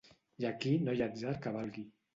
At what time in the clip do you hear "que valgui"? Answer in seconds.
1.47-1.91